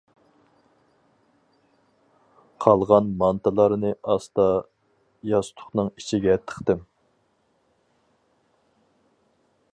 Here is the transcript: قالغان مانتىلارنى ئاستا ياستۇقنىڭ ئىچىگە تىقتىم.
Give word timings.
قالغان 2.65 3.11
مانتىلارنى 3.19 3.91
ئاستا 4.15 4.47
ياستۇقنىڭ 5.33 5.93
ئىچىگە 6.01 6.37
تىقتىم. 6.47 6.85